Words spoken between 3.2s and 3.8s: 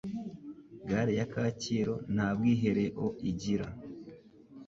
igira